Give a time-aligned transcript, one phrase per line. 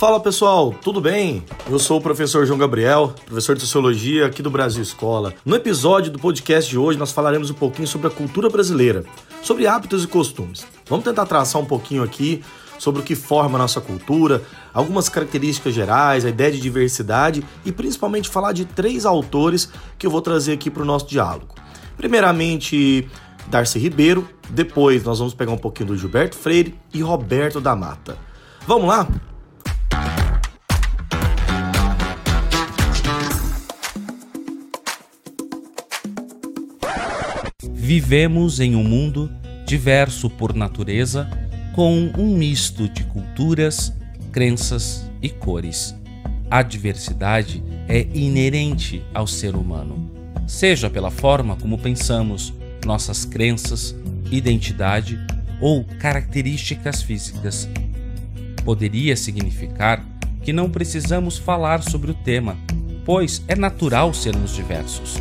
[0.00, 1.44] Fala pessoal, tudo bem?
[1.68, 5.34] Eu sou o professor João Gabriel, professor de Sociologia aqui do Brasil Escola.
[5.44, 9.04] No episódio do podcast de hoje, nós falaremos um pouquinho sobre a cultura brasileira,
[9.42, 10.66] sobre hábitos e costumes.
[10.88, 12.42] Vamos tentar traçar um pouquinho aqui
[12.78, 14.42] sobre o que forma a nossa cultura,
[14.72, 20.10] algumas características gerais, a ideia de diversidade e principalmente falar de três autores que eu
[20.10, 21.54] vou trazer aqui para o nosso diálogo.
[21.98, 23.06] Primeiramente,
[23.48, 28.16] Darcy Ribeiro, depois nós vamos pegar um pouquinho do Gilberto Freire e Roberto da Mata.
[28.66, 29.06] Vamos lá?
[37.90, 39.28] Vivemos em um mundo
[39.66, 41.28] diverso por natureza,
[41.74, 43.92] com um misto de culturas,
[44.30, 45.92] crenças e cores.
[46.48, 50.08] A diversidade é inerente ao ser humano,
[50.46, 52.54] seja pela forma como pensamos,
[52.86, 53.92] nossas crenças,
[54.30, 55.18] identidade
[55.60, 57.68] ou características físicas.
[58.64, 60.06] Poderia significar
[60.44, 62.56] que não precisamos falar sobre o tema,
[63.04, 65.20] pois é natural sermos diversos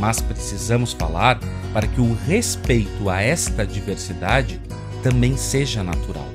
[0.00, 1.38] mas precisamos falar
[1.74, 4.60] para que o respeito a esta diversidade
[5.02, 6.26] também seja natural.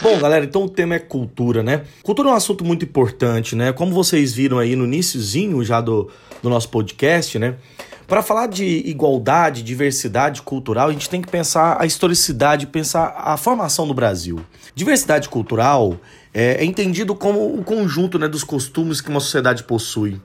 [0.00, 1.82] Bom, galera, então o tema é cultura, né?
[2.02, 3.72] Cultura é um assunto muito importante, né?
[3.72, 6.08] Como vocês viram aí no iníciozinho já do,
[6.42, 7.56] do nosso podcast, né?
[8.06, 13.36] Para falar de igualdade, diversidade cultural, a gente tem que pensar a historicidade, pensar a
[13.36, 14.40] formação do Brasil.
[14.74, 15.96] Diversidade cultural
[16.32, 20.20] é, é entendido como o conjunto né, dos costumes que uma sociedade possui.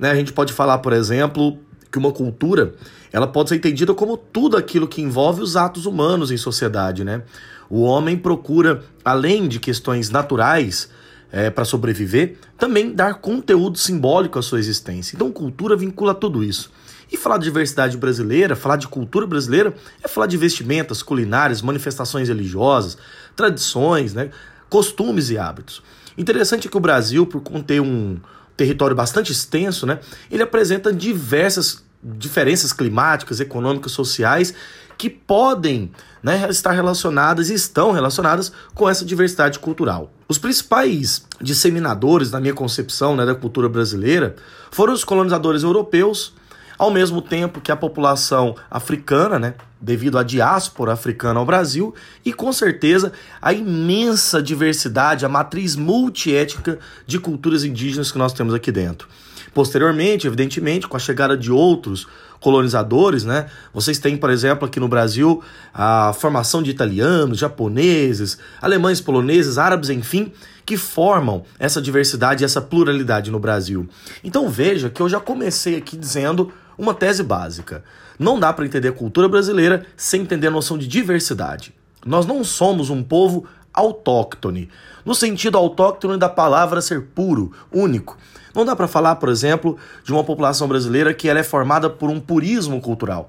[0.00, 0.10] Né?
[0.10, 1.58] A gente pode falar, por exemplo,
[1.92, 2.74] que uma cultura
[3.12, 7.04] ela pode ser entendida como tudo aquilo que envolve os atos humanos em sociedade.
[7.04, 7.22] Né?
[7.68, 10.88] O homem procura, além de questões naturais
[11.30, 15.14] é, para sobreviver, também dar conteúdo simbólico à sua existência.
[15.14, 16.72] Então, cultura vincula tudo isso.
[17.12, 22.28] E falar de diversidade brasileira, falar de cultura brasileira, é falar de vestimentas, culinárias, manifestações
[22.28, 22.96] religiosas,
[23.34, 24.30] tradições, né,
[24.68, 25.82] costumes e hábitos.
[26.16, 28.18] Interessante é que o Brasil, por conter um,
[28.60, 30.00] território bastante extenso, né,
[30.30, 34.54] ele apresenta diversas diferenças climáticas, econômicas, sociais
[34.98, 35.90] que podem
[36.22, 40.12] né, estar relacionadas e estão relacionadas com essa diversidade cultural.
[40.28, 44.36] Os principais disseminadores, na minha concepção, né, da cultura brasileira
[44.70, 46.34] foram os colonizadores europeus,
[46.80, 52.32] ao mesmo tempo que a população africana, né, devido à diáspora africana ao Brasil, e
[52.32, 58.72] com certeza a imensa diversidade, a matriz multiétnica de culturas indígenas que nós temos aqui
[58.72, 59.06] dentro.
[59.52, 62.06] Posteriormente, evidentemente, com a chegada de outros
[62.40, 63.46] colonizadores, né?
[63.74, 65.42] Vocês têm, por exemplo, aqui no Brasil,
[65.74, 70.32] a formação de italianos, japoneses, alemães, poloneses, árabes, enfim,
[70.64, 73.86] que formam essa diversidade e essa pluralidade no Brasil.
[74.24, 77.84] Então veja que eu já comecei aqui dizendo uma tese básica.
[78.18, 81.74] Não dá para entender a cultura brasileira sem entender a noção de diversidade.
[82.04, 84.68] Nós não somos um povo autóctone,
[85.04, 88.16] no sentido autóctone da palavra ser puro, único.
[88.54, 92.08] Não dá para falar, por exemplo, de uma população brasileira que ela é formada por
[92.08, 93.28] um purismo cultural.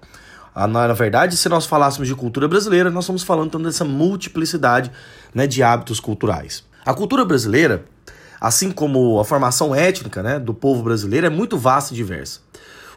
[0.55, 4.91] Ah, na verdade, se nós falássemos de cultura brasileira, nós estamos falando então dessa multiplicidade
[5.33, 6.63] né, de hábitos culturais.
[6.85, 7.85] A cultura brasileira,
[8.39, 12.39] assim como a formação étnica né, do povo brasileiro, é muito vasta e diversa.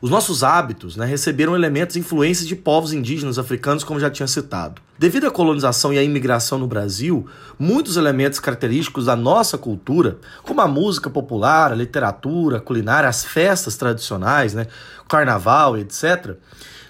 [0.05, 4.27] Os nossos hábitos né, receberam elementos e influências de povos indígenas africanos, como já tinha
[4.27, 4.83] citado.
[4.99, 7.27] Devido à colonização e à imigração no Brasil,
[7.59, 13.25] muitos elementos característicos da nossa cultura, como a música popular, a literatura, a culinária, as
[13.25, 14.67] festas tradicionais, né,
[15.09, 16.37] carnaval, etc.,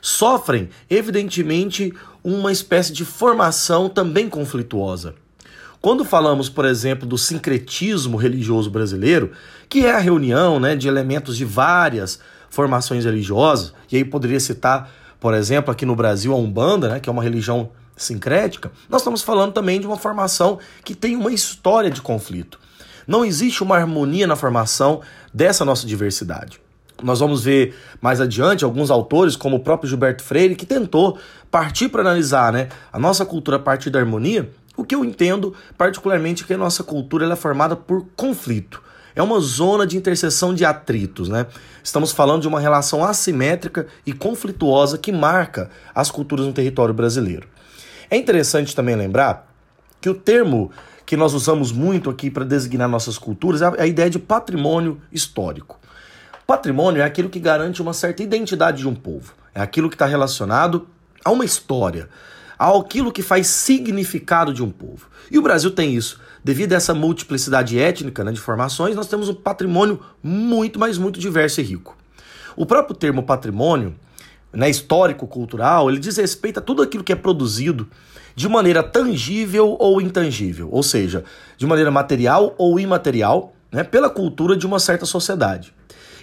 [0.03, 1.95] sofrem, evidentemente,
[2.25, 5.15] uma espécie de formação também conflituosa.
[5.81, 9.31] Quando falamos, por exemplo, do sincretismo religioso brasileiro,
[9.69, 12.19] que é a reunião né, de elementos de várias
[12.55, 17.09] formações religiosas, e aí poderia citar, por exemplo, aqui no Brasil a Umbanda, né, que
[17.09, 21.91] é uma religião sincrética, nós estamos falando também de uma formação que tem uma história
[21.91, 22.59] de conflito.
[23.07, 25.01] Não existe uma harmonia na formação
[25.33, 26.61] dessa nossa diversidade.
[27.03, 31.19] Nós vamos ver mais adiante alguns autores, como o próprio Gilberto Freire, que tentou
[31.51, 34.51] partir para analisar né, a nossa cultura a partir da harmonia.
[34.77, 38.84] O que eu entendo particularmente é que a nossa cultura é formada por conflito
[39.15, 41.47] é uma zona de interseção de atritos, né?
[41.83, 47.49] Estamos falando de uma relação assimétrica e conflituosa que marca as culturas no território brasileiro.
[48.11, 49.51] É interessante também lembrar
[50.01, 50.71] que o termo
[51.07, 55.79] que nós usamos muito aqui para designar nossas culturas é a ideia de patrimônio histórico.
[56.47, 60.07] Patrimônio é aquilo que garante uma certa identidade de um povo, é aquilo que está
[60.07, 60.87] relacionado
[61.25, 62.09] a uma história,
[62.59, 65.09] aquilo que faz significado de um povo.
[65.31, 66.21] E o Brasil tem isso.
[66.45, 71.19] Devido a essa multiplicidade étnica né, de formações, nós temos um patrimônio muito, mas muito
[71.19, 71.97] diverso e rico.
[72.55, 73.95] O próprio termo patrimônio
[74.53, 77.89] né, histórico-cultural, ele diz respeito a tudo aquilo que é produzido
[78.37, 81.25] de maneira tangível ou intangível, ou seja,
[81.57, 85.73] de maneira material ou imaterial, né, pela cultura de uma certa sociedade.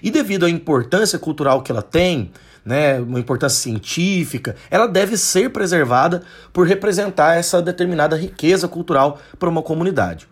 [0.04, 2.32] E devido à importância cultural que ela tem,
[2.64, 6.24] né, uma importância científica, ela deve ser preservada
[6.54, 10.28] por representar essa determinada riqueza cultural para uma comunidade.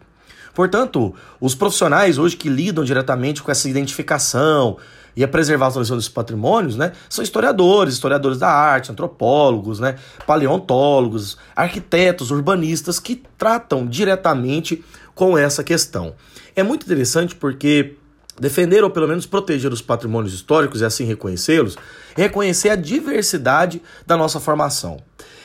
[0.53, 4.77] Portanto, os profissionais hoje que lidam diretamente com essa identificação
[5.15, 9.95] e a preservação dos patrimônios, né, são historiadores, historiadores da arte, antropólogos, né,
[10.25, 14.83] paleontólogos, arquitetos, urbanistas que tratam diretamente
[15.15, 16.13] com essa questão.
[16.55, 17.95] É muito interessante porque
[18.39, 21.77] defender ou pelo menos proteger os patrimônios históricos e assim reconhecê-los,
[22.15, 24.97] reconhecer a diversidade da nossa formação.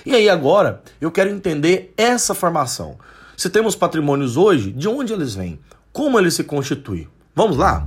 [0.06, 2.99] E aí agora eu quero entender essa formação.
[3.37, 5.58] Se temos patrimônios hoje, de onde eles vêm?
[5.93, 7.08] Como eles se constituem?
[7.35, 7.85] Vamos lá?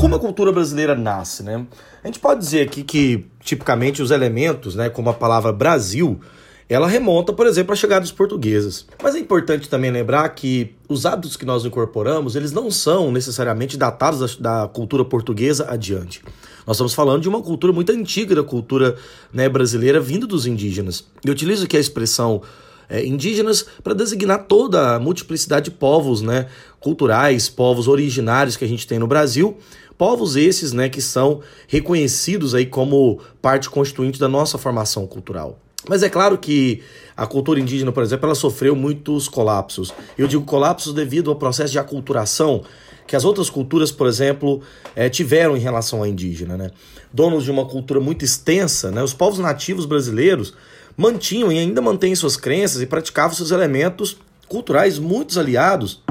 [0.00, 1.66] Como a cultura brasileira nasce, né?
[2.02, 6.20] A gente pode dizer aqui que, tipicamente, os elementos, né, como a palavra Brasil,
[6.68, 8.86] ela remonta, por exemplo, à chegada dos portugueses.
[9.02, 13.76] Mas é importante também lembrar que os hábitos que nós incorporamos, eles não são necessariamente
[13.76, 16.22] datados da, cultura portuguesa adiante.
[16.66, 18.96] Nós estamos falando de uma cultura muito antiga da cultura
[19.32, 21.04] né, brasileira vindo dos indígenas.
[21.22, 22.40] Eu utilizo aqui a expressão
[22.88, 26.46] é, indígenas para designar toda a multiplicidade de povos né,
[26.80, 29.58] culturais, povos originários que a gente tem no Brasil,
[29.98, 35.60] povos esses né, que são reconhecidos aí como parte constituinte da nossa formação cultural.
[35.88, 36.82] Mas é claro que
[37.16, 39.92] a cultura indígena, por exemplo, ela sofreu muitos colapsos.
[40.16, 42.62] Eu digo colapsos devido ao processo de aculturação
[43.06, 44.62] que as outras culturas, por exemplo,
[44.96, 46.56] é, tiveram em relação à indígena.
[46.56, 46.70] Né?
[47.12, 49.02] Donos de uma cultura muito extensa, né?
[49.02, 50.54] os povos nativos brasileiros
[50.96, 54.16] mantinham e ainda mantêm suas crenças e praticavam seus elementos
[54.48, 56.02] culturais muito aliados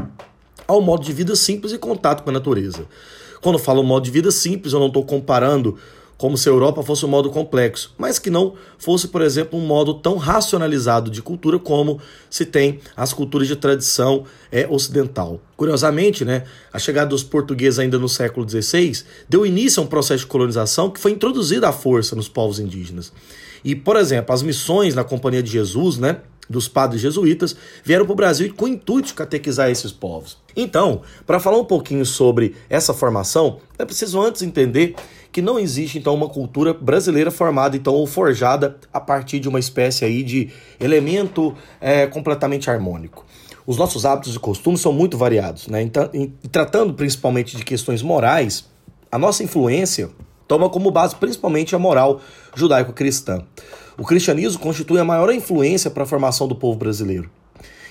[0.67, 2.85] ao modo de vida simples e contato com a natureza.
[3.41, 5.77] Quando eu falo modo de vida simples, eu não estou comparando
[6.17, 9.65] como se a Europa fosse um modo complexo, mas que não fosse, por exemplo, um
[9.65, 11.99] modo tão racionalizado de cultura como
[12.29, 15.39] se tem as culturas de tradição é, ocidental.
[15.55, 20.23] Curiosamente, né, a chegada dos portugueses ainda no século XVI deu início a um processo
[20.23, 23.13] de colonização que foi introduzido à força nos povos indígenas.
[23.63, 26.17] E, por exemplo, as missões na Companhia de Jesus, né,
[26.49, 30.37] dos padres jesuítas, vieram para o Brasil com o intuito de catequizar esses povos.
[30.55, 34.95] Então, para falar um pouquinho sobre essa formação, é preciso antes entender
[35.31, 39.59] que não existe então uma cultura brasileira formada então ou forjada a partir de uma
[39.59, 43.25] espécie aí de elemento é, completamente harmônico.
[43.65, 45.81] Os nossos hábitos e costumes são muito variados, né?
[45.81, 48.69] Então, em, tratando principalmente de questões morais,
[49.09, 50.09] a nossa influência
[50.47, 52.19] toma como base principalmente a moral
[52.55, 53.43] judaico-cristã.
[53.97, 57.29] O cristianismo constitui a maior influência para a formação do povo brasileiro.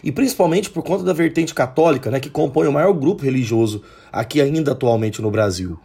[0.04, 3.82] E principalmente por conta da vertente católica, né, que compõe o maior grupo religioso
[4.12, 5.78] aqui ainda atualmente no Brasil.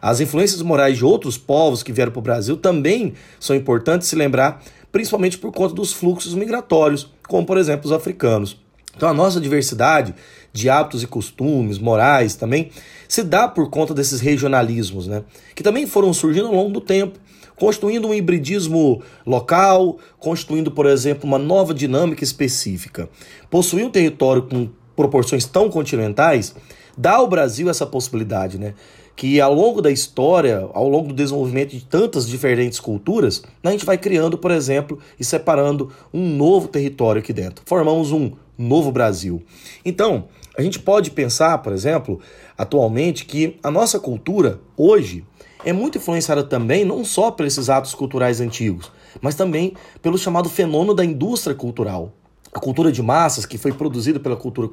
[0.00, 4.14] As influências morais de outros povos que vieram para o Brasil também são importantes se
[4.14, 4.62] lembrar,
[4.92, 8.63] principalmente por conta dos fluxos migratórios, como por exemplo os africanos.
[8.96, 10.14] Então a nossa diversidade
[10.52, 12.70] de hábitos e costumes, morais também,
[13.08, 15.24] se dá por conta desses regionalismos, né?
[15.54, 17.18] Que também foram surgindo ao longo do tempo,
[17.56, 23.08] constituindo um hibridismo local, constituindo, por exemplo, uma nova dinâmica específica.
[23.50, 26.54] Possuir um território com proporções tão continentais
[26.96, 28.74] dá ao Brasil essa possibilidade, né?
[29.16, 33.84] que ao longo da história, ao longo do desenvolvimento de tantas diferentes culturas, a gente
[33.84, 37.62] vai criando, por exemplo, e separando um novo território aqui dentro.
[37.64, 39.42] Formamos um novo Brasil.
[39.84, 42.20] Então, a gente pode pensar, por exemplo,
[42.56, 45.24] atualmente, que a nossa cultura, hoje,
[45.64, 50.48] é muito influenciada também não só por esses atos culturais antigos, mas também pelo chamado
[50.48, 52.12] fenômeno da indústria cultural.
[52.52, 54.68] A cultura de massas, que foi produzida pela, cultura,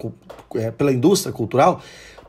[0.55, 1.81] é, pela indústria cultural,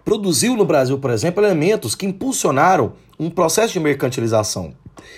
[0.05, 4.73] produziu no Brasil, por exemplo, elementos que impulsionaram um processo de mercantilização,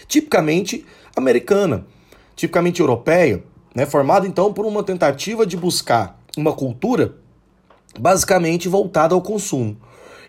[0.08, 0.84] tipicamente
[1.16, 1.86] americana,
[2.34, 7.14] tipicamente europeia, né, formada então por uma tentativa de buscar uma cultura
[7.98, 9.76] basicamente voltada ao consumo.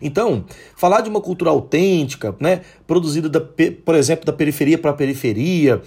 [0.02, 0.46] Então,
[0.76, 5.82] falar de uma cultura autêntica, né, produzida, da, por exemplo, da periferia para a periferia,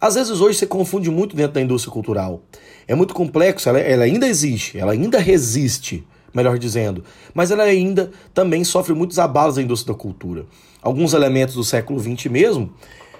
[0.00, 2.42] às vezes hoje se confunde muito dentro da indústria cultural.
[2.88, 8.10] É muito complexo, ela, ela ainda existe, ela ainda resiste, melhor dizendo, mas ela ainda
[8.34, 10.44] também sofre muitos abalos da indústria da cultura.
[10.82, 12.72] Alguns elementos do século XX mesmo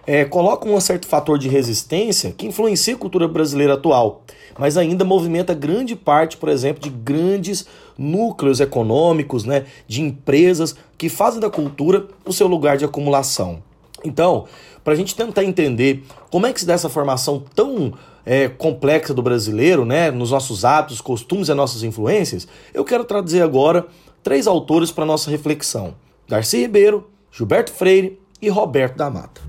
[0.06, 0.28] é,
[0.66, 4.23] um certo fator de resistência que influencia a cultura brasileira atual,
[4.59, 7.66] mas ainda movimenta grande parte, por exemplo, de grandes
[7.97, 13.62] núcleos econômicos, né, de empresas que fazem da cultura o seu lugar de acumulação.
[14.04, 14.47] Então,
[14.82, 17.92] para a gente tentar entender como é que se dá essa formação tão
[18.26, 23.42] é, complexa do brasileiro, né, nos nossos hábitos, costumes e nossas influências, eu quero trazer
[23.42, 23.87] agora
[24.23, 25.94] três autores para nossa reflexão.
[26.28, 29.41] Darcy Ribeiro, Gilberto Freire e Roberto da Mata.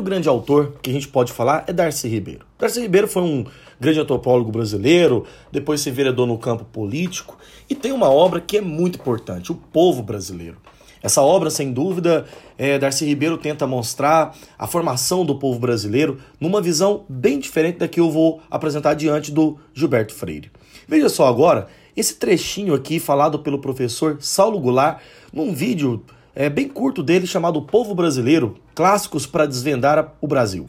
[0.00, 2.46] Primeiro grande autor que a gente pode falar é Darcy Ribeiro.
[2.58, 3.44] Darcy Ribeiro foi um
[3.78, 7.38] grande antropólogo brasileiro, depois se vereador no campo político
[7.68, 10.56] e tem uma obra que é muito importante, O Povo Brasileiro.
[11.02, 12.26] Essa obra, sem dúvida,
[12.58, 17.88] é, Darcy Ribeiro tenta mostrar a formação do povo brasileiro numa visão bem diferente da
[17.88, 20.50] que eu vou apresentar diante do Gilberto Freire.
[20.86, 25.00] Veja só agora esse trechinho aqui falado pelo professor Saulo Goulart
[25.32, 30.66] num vídeo é, bem curto dele chamado Povo Brasileiro Clássicos para Desvendar o Brasil.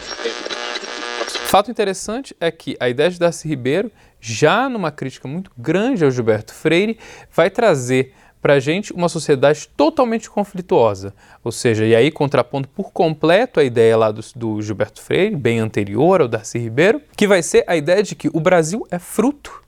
[1.46, 3.92] Fato interessante é que a ideia de Darcy Ribeiro,
[4.22, 6.98] já numa crítica muito grande ao Gilberto Freire,
[7.30, 11.14] vai trazer para a gente uma sociedade totalmente conflituosa.
[11.44, 15.60] Ou seja, e aí contrapondo por completo a ideia lá do, do, Gilberto Freire, bem
[15.60, 19.62] anterior ao Darcy Ribeiro, que vai ser a ideia de que o Brasil é fruto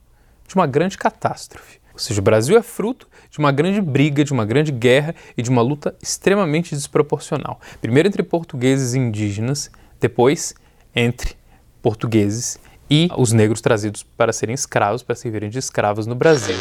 [0.48, 1.83] de uma grande catástrofe.
[1.94, 5.42] Ou seja, o Brasil é fruto de uma grande briga, de uma grande guerra e
[5.42, 7.60] de uma luta extremamente desproporcional.
[7.80, 10.56] Primeiro entre portugueses e indígenas, depois
[10.96, 11.36] entre
[11.82, 12.60] portugueses
[12.90, 16.56] e os negros trazidos para serem escravos, para servirem de escravos no Brasil.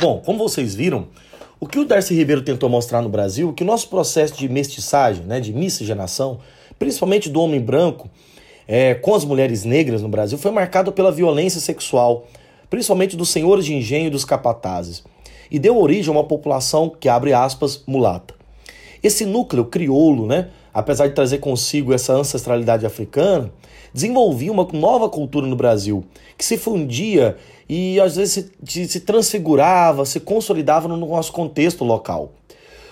[0.00, 1.08] Bom, como vocês viram,
[1.60, 4.48] o que o Darcy Ribeiro tentou mostrar no Brasil é que o nosso processo de
[4.48, 6.40] mestiçagem, né, de miscigenação,
[6.78, 8.10] principalmente do homem branco,
[8.66, 12.26] é, com as mulheres negras no Brasil, foi marcado pela violência sexual,
[12.72, 15.04] principalmente dos senhores de engenho e dos capatazes,
[15.50, 18.32] e deu origem a uma população que, abre aspas, mulata.
[19.02, 23.52] Esse núcleo crioulo, né, apesar de trazer consigo essa ancestralidade africana,
[23.92, 26.02] desenvolvia uma nova cultura no Brasil,
[26.38, 27.36] que se fundia
[27.68, 32.32] e às vezes se, se transfigurava, se consolidava no nosso contexto local.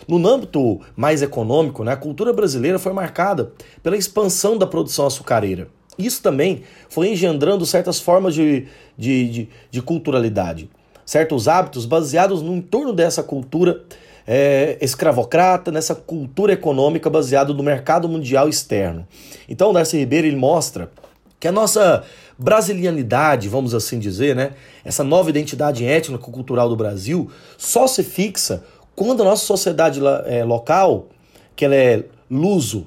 [0.07, 5.69] No âmbito mais econômico, né, a cultura brasileira foi marcada pela expansão da produção açucareira.
[6.05, 8.67] Isso também foi engendrando certas formas de,
[8.97, 10.69] de, de, de culturalidade,
[11.05, 13.83] certos hábitos baseados no entorno dessa cultura
[14.27, 19.07] é, escravocrata, nessa cultura econômica baseada no mercado mundial externo.
[19.49, 20.91] Então, o Darcy Ribeiro ele mostra
[21.39, 22.05] que a nossa
[22.39, 24.53] brasilianidade, vamos assim dizer, né,
[24.85, 28.63] essa nova identidade étnico-cultural do Brasil, só se fixa
[28.95, 31.09] quando a nossa sociedade é, local,
[31.57, 32.87] que ela é luso,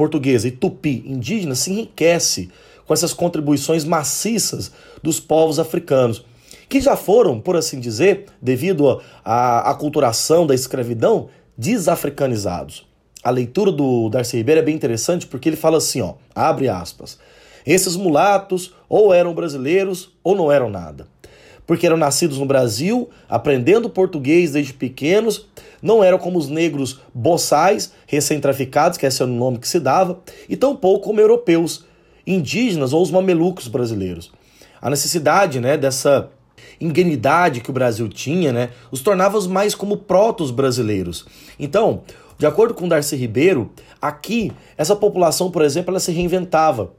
[0.00, 2.48] portuguesa e tupi, indígena, se enriquece
[2.86, 6.24] com essas contribuições maciças dos povos africanos,
[6.70, 12.86] que já foram, por assim dizer, devido à aculturação da escravidão, desafricanizados.
[13.22, 17.18] A leitura do Darcy Ribeiro é bem interessante porque ele fala assim, ó, abre aspas,
[17.66, 21.06] esses mulatos ou eram brasileiros ou não eram nada.
[21.66, 25.46] Porque eram nascidos no Brasil, aprendendo português desde pequenos,
[25.82, 30.20] não eram como os negros boçais, recém-traficados, que esse é o nome que se dava,
[30.48, 31.84] e tampouco como europeus,
[32.26, 34.30] indígenas ou os mamelucos brasileiros.
[34.80, 36.30] A necessidade né, dessa
[36.80, 41.26] ingenuidade que o Brasil tinha, né, os tornava mais como protos brasileiros.
[41.58, 42.02] Então,
[42.38, 43.70] de acordo com Darcy Ribeiro,
[44.00, 46.92] aqui essa população, por exemplo, ela se reinventava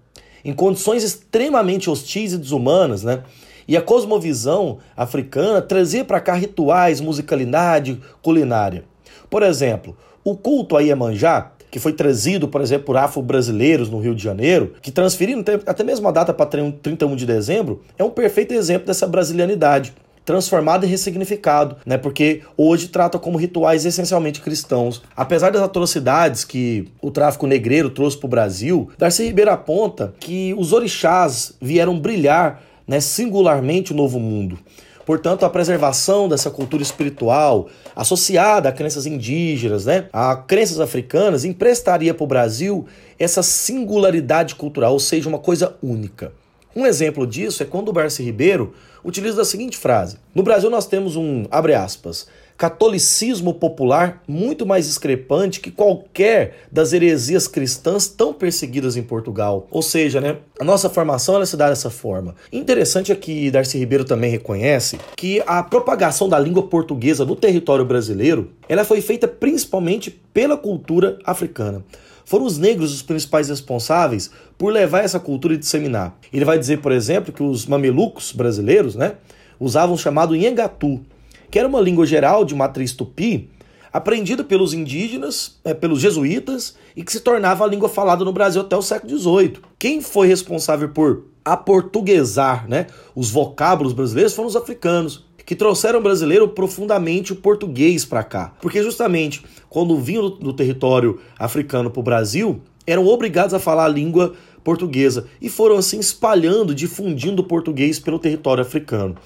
[0.45, 3.23] em condições extremamente hostis e desumanas, né?
[3.67, 8.83] E a cosmovisão africana trazia para cá rituais, musicalidade, culinária.
[9.29, 14.13] Por exemplo, o culto a Iemanjá, que foi trazido, por exemplo, por afro-brasileiros no Rio
[14.13, 18.53] de Janeiro, que transferiram até mesmo a data para 31 de dezembro, é um perfeito
[18.53, 19.93] exemplo dessa brasilianidade
[20.25, 21.97] transformado e ressignificado, né?
[21.97, 25.01] Porque hoje trata como rituais essencialmente cristãos.
[25.15, 30.53] Apesar das atrocidades que o tráfico negreiro trouxe para o Brasil, Darcy Ribeiro aponta que
[30.57, 34.59] os orixás vieram brilhar, né, singularmente o novo mundo.
[35.05, 42.13] Portanto, a preservação dessa cultura espiritual, associada a crenças indígenas, né, a crenças africanas, emprestaria
[42.13, 42.85] para o Brasil
[43.17, 46.33] essa singularidade cultural, ou seja, uma coisa única.
[46.75, 48.73] Um exemplo disso é quando o Darcy Ribeiro
[49.03, 52.27] utiliza a seguinte frase: No Brasil nós temos um, abre aspas,
[52.61, 59.67] catolicismo popular muito mais discrepante que qualquer das heresias cristãs tão perseguidas em Portugal.
[59.71, 62.35] Ou seja, né, a nossa formação ela se dá dessa forma.
[62.53, 67.83] Interessante é que Darcy Ribeiro também reconhece que a propagação da língua portuguesa no território
[67.83, 71.83] brasileiro ela foi feita principalmente pela cultura africana.
[72.31, 76.17] Foram os negros os principais responsáveis por levar essa cultura e disseminar.
[76.31, 79.15] Ele vai dizer, por exemplo, que os mamelucos brasileiros né,
[79.59, 81.01] usavam o chamado Nhengatu,
[81.49, 83.49] que era uma língua geral de matriz tupi,
[83.91, 88.61] aprendida pelos indígenas, é, pelos jesuítas, e que se tornava a língua falada no Brasil
[88.61, 89.57] até o século XVIII.
[89.77, 96.47] Quem foi responsável por aportuguesar né, os vocábulos brasileiros foram os africanos, que trouxeram brasileiro
[96.47, 98.53] profundamente o português para cá.
[98.61, 103.83] Porque justamente quando vinham do, do território africano para o Brasil, eram obrigados a falar
[103.83, 109.17] a língua portuguesa e foram assim espalhando, difundindo o português pelo território africano.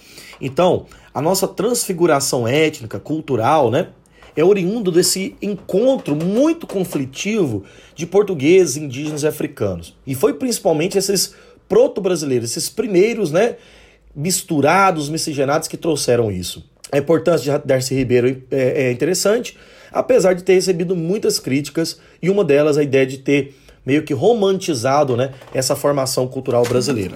[0.42, 3.90] Então, a nossa transfiguração étnica, cultural, né,
[4.36, 9.96] é oriundo desse encontro muito conflitivo de portugueses, indígenas e africanos.
[10.08, 11.36] E foi principalmente esses
[11.70, 13.58] proto-brasileiros, esses primeiros, né,
[14.16, 16.64] misturados, miscigenados que trouxeram isso.
[16.92, 19.58] A importância de Darcy Ribeiro é, é interessante,
[19.92, 23.56] apesar de ter recebido muitas críticas, e uma delas a ideia de ter
[23.86, 27.14] meio que romantizado né, essa formação cultural brasileira.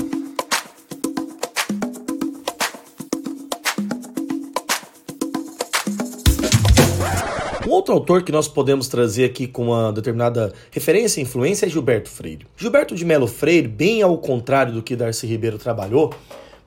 [7.66, 11.70] Um outro autor que nós podemos trazer aqui com uma determinada referência e influência é
[11.70, 12.48] Gilberto Freire.
[12.58, 16.12] Gilberto de Melo Freire, bem ao contrário do que Darcy Ribeiro trabalhou,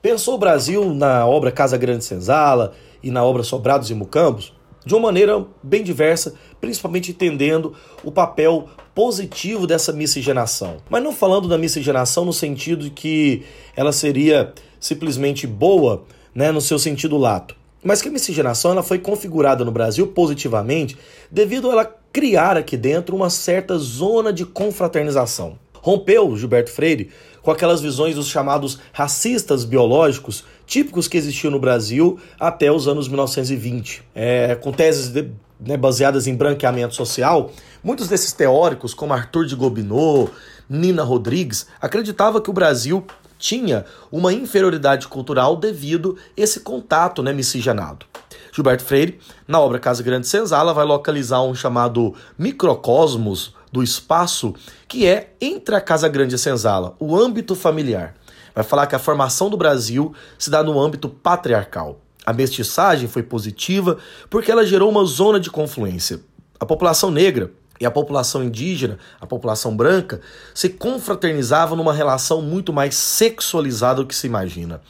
[0.03, 4.53] pensou o Brasil na obra Casa Grande Senzala e na obra Sobrados e Mucambos
[4.85, 10.75] de uma maneira bem diversa, principalmente entendendo o papel positivo dessa miscigenação.
[10.89, 13.43] Mas não falando da miscigenação no sentido de que
[13.77, 16.03] ela seria simplesmente boa,
[16.35, 17.55] né, no seu sentido lato.
[17.81, 20.97] Mas que a miscigenação ela foi configurada no Brasil positivamente
[21.31, 25.57] devido a ela criar aqui dentro uma certa zona de confraternização.
[25.83, 27.09] Rompeu Gilberto Freire
[27.43, 33.07] com aquelas visões dos chamados racistas biológicos típicos que existiam no Brasil até os anos
[33.07, 34.01] 1920.
[34.15, 37.51] É, com teses de, né, baseadas em branqueamento social,
[37.83, 40.29] muitos desses teóricos, como Arthur de Gobineau,
[40.69, 43.05] Nina Rodrigues, acreditavam que o Brasil
[43.37, 48.05] tinha uma inferioridade cultural devido a esse contato né, miscigenado.
[48.53, 54.53] Gilberto Freire, na obra Casa Grande Senzala, vai localizar um chamado microcosmos do espaço,
[54.87, 58.13] que é entre a Casa Grande e a Senzala, o âmbito familiar.
[58.53, 61.99] Vai falar que a formação do Brasil se dá no âmbito patriarcal.
[62.23, 63.97] A mestiçagem foi positiva
[64.29, 66.21] porque ela gerou uma zona de confluência.
[66.59, 67.51] A população negra
[67.81, 70.21] e a população indígena, a população branca,
[70.53, 74.81] se confraternizavam numa relação muito mais sexualizada do que se imagina.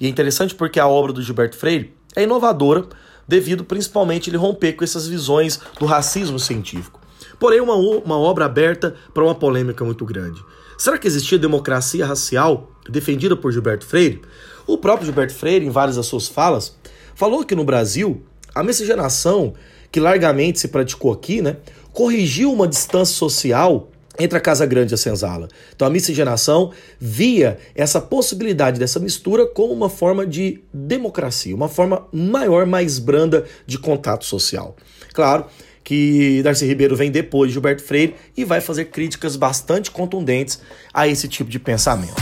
[0.00, 2.86] E é interessante porque a obra do Gilberto Freire é inovadora,
[3.26, 6.95] devido principalmente ele romper com essas visões do racismo científico.
[7.38, 10.42] Porém, uma, uma obra aberta para uma polêmica muito grande.
[10.78, 14.20] Será que existia democracia racial defendida por Gilberto Freire?
[14.66, 16.76] O próprio Gilberto Freire, em várias das suas falas,
[17.14, 18.22] falou que no Brasil
[18.54, 19.54] a miscigenação
[19.90, 21.56] que largamente se praticou aqui, né,
[21.92, 25.48] corrigiu uma distância social entre a Casa Grande e a Senzala.
[25.74, 32.06] Então a miscigenação via essa possibilidade dessa mistura como uma forma de democracia, uma forma
[32.12, 34.76] maior, mais branda de contato social.
[35.12, 35.46] Claro
[35.86, 40.60] que Darcy Ribeiro vem depois de Gilberto Freire e vai fazer críticas bastante contundentes
[40.92, 42.16] a esse tipo de pensamento.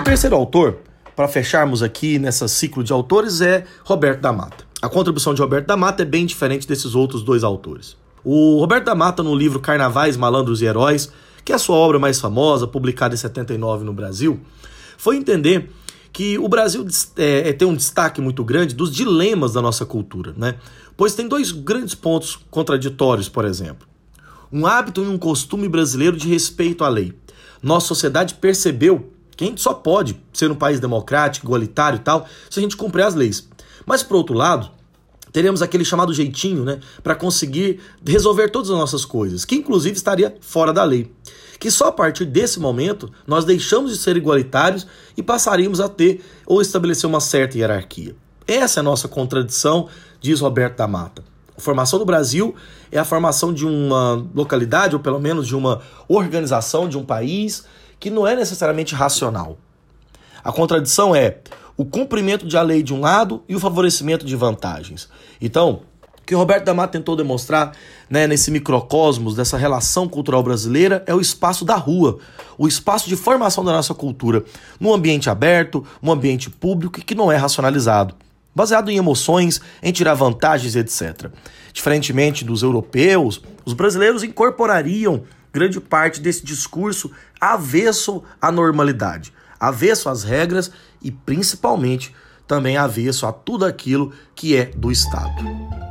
[0.00, 0.78] O terceiro autor,
[1.14, 4.64] para fecharmos aqui nessa ciclo de autores, é Roberto da Mata.
[4.80, 7.98] A contribuição de Roberto da Mata é bem diferente desses outros dois autores.
[8.24, 11.12] O Roberto da Mata, no livro Carnavais, Malandros e Heróis,
[11.44, 14.40] que é a sua obra mais famosa, publicada em 79 no Brasil,
[14.96, 15.68] foi entender
[16.12, 20.34] que o Brasil é, é, tem um destaque muito grande dos dilemas da nossa cultura,
[20.36, 20.56] né?
[20.96, 23.88] Pois tem dois grandes pontos contraditórios, por exemplo.
[24.52, 27.14] Um hábito e um costume brasileiro de respeito à lei.
[27.62, 32.26] Nossa sociedade percebeu que a gente só pode ser um país democrático, igualitário e tal,
[32.50, 33.48] se a gente cumprir as leis.
[33.86, 34.70] Mas, por outro lado,
[35.32, 40.36] teremos aquele chamado jeitinho, né, para conseguir resolver todas as nossas coisas, que inclusive estaria
[40.42, 41.10] fora da lei
[41.62, 44.84] que só a partir desse momento nós deixamos de ser igualitários
[45.16, 48.16] e passaríamos a ter ou estabelecer uma certa hierarquia.
[48.48, 49.86] Essa é a nossa contradição,
[50.20, 51.22] diz Roberto da Mata.
[51.56, 52.52] A formação do Brasil
[52.90, 57.64] é a formação de uma localidade, ou pelo menos de uma organização, de um país,
[58.00, 59.56] que não é necessariamente racional.
[60.42, 61.38] A contradição é
[61.76, 65.08] o cumprimento de a lei de um lado e o favorecimento de vantagens.
[65.40, 65.82] Então,
[66.32, 67.72] que Roberto da Mata tentou demonstrar
[68.08, 72.18] né, nesse microcosmos dessa relação cultural brasileira é o espaço da rua,
[72.56, 74.42] o espaço de formação da nossa cultura,
[74.80, 78.14] num ambiente aberto, um ambiente público e que não é racionalizado,
[78.54, 81.30] baseado em emoções, em tirar vantagens, etc.
[81.70, 90.22] Diferentemente dos europeus, os brasileiros incorporariam grande parte desse discurso avesso à normalidade, avesso às
[90.22, 92.14] regras e principalmente
[92.46, 95.81] também avesso a tudo aquilo que é do Estado.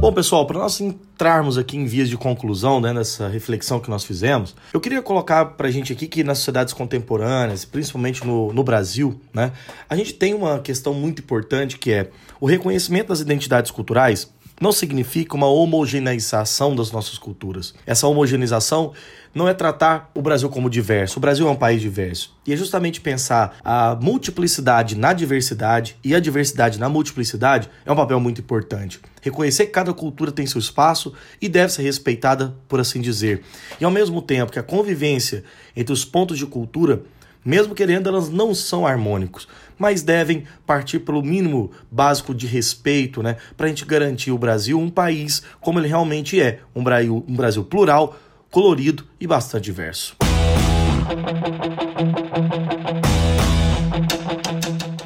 [0.00, 4.04] Bom, pessoal, para nós entrarmos aqui em vias de conclusão né, nessa reflexão que nós
[4.04, 8.62] fizemos, eu queria colocar para a gente aqui que nas sociedades contemporâneas, principalmente no, no
[8.62, 9.50] Brasil, né,
[9.90, 14.72] a gente tem uma questão muito importante que é o reconhecimento das identidades culturais não
[14.72, 17.74] significa uma homogeneização das nossas culturas.
[17.86, 18.92] Essa homogeneização
[19.34, 21.18] não é tratar o Brasil como diverso.
[21.18, 22.34] O Brasil é um país diverso.
[22.46, 27.96] E é justamente pensar a multiplicidade na diversidade e a diversidade na multiplicidade é um
[27.96, 29.00] papel muito importante.
[29.22, 33.42] Reconhecer que cada cultura tem seu espaço e deve ser respeitada, por assim dizer.
[33.80, 35.44] E ao mesmo tempo que a convivência
[35.76, 37.02] entre os pontos de cultura
[37.48, 43.38] mesmo querendo, elas não são harmônicos, mas devem partir pelo mínimo básico de respeito, né,
[43.56, 47.34] para a gente garantir o Brasil um país como ele realmente é, um Brasil, um
[47.34, 48.18] Brasil plural,
[48.50, 50.14] colorido e bastante diverso.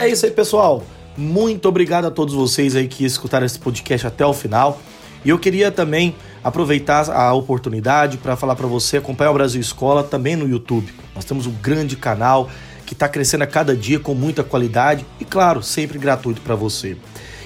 [0.01, 0.83] É isso aí, pessoal.
[1.17, 4.81] Muito obrigado a todos vocês aí que escutaram esse podcast até o final.
[5.25, 10.03] E eu queria também aproveitar a oportunidade para falar para você acompanhar o Brasil Escola
[10.03, 10.93] também no YouTube.
[11.15, 12.51] Nós temos um grande canal
[12.85, 16.97] que está crescendo a cada dia com muita qualidade e, claro, sempre gratuito para você.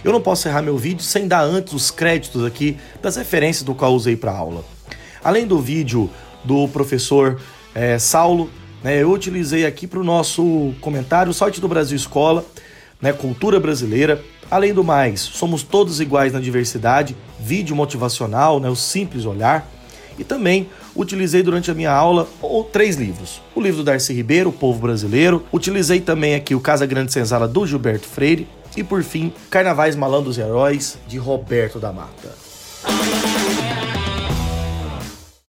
[0.03, 3.75] Eu não posso encerrar meu vídeo sem dar antes os créditos aqui das referências do
[3.75, 4.65] qual usei para aula.
[5.23, 6.09] Além do vídeo
[6.45, 7.41] do professor
[7.75, 8.49] é, Saulo,
[8.83, 12.45] né, eu utilizei aqui para o nosso comentário o site do Brasil Escola,
[13.01, 18.77] né, Cultura Brasileira, Além do mais, somos todos iguais na diversidade, vídeo motivacional, né, o
[18.77, 19.69] simples olhar.
[20.19, 22.27] E também utilizei durante a minha aula
[22.73, 23.43] três livros.
[23.55, 25.45] O livro do Darcy Ribeiro, O Povo Brasileiro.
[25.53, 28.49] Utilizei também aqui o Casa Grande Senzala, do Gilberto Freire.
[28.77, 32.35] E por fim, Carnavais Malandros Heróis, de Roberto da Mata.